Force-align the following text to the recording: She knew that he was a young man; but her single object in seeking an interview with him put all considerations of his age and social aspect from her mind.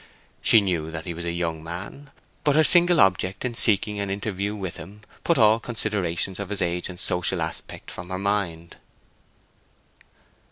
She 0.41 0.61
knew 0.61 0.89
that 0.89 1.05
he 1.05 1.13
was 1.13 1.25
a 1.25 1.31
young 1.31 1.63
man; 1.63 2.09
but 2.43 2.55
her 2.55 2.63
single 2.63 2.99
object 2.99 3.45
in 3.45 3.53
seeking 3.53 3.99
an 3.99 4.09
interview 4.09 4.55
with 4.55 4.77
him 4.77 5.01
put 5.23 5.37
all 5.37 5.59
considerations 5.59 6.39
of 6.39 6.49
his 6.49 6.59
age 6.59 6.89
and 6.89 6.99
social 6.99 7.39
aspect 7.39 7.91
from 7.91 8.09
her 8.09 8.17
mind. 8.17 8.77